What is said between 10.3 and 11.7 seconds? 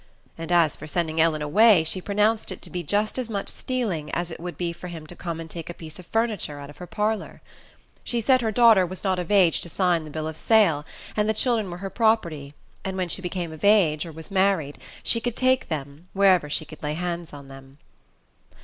sale, and the children